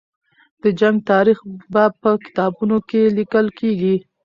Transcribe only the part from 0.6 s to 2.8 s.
د جنګ تاریخ به په کتابونو